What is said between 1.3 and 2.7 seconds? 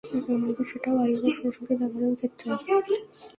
সৌরশক্তির ব্যবহারের ক্ষেত্রেও।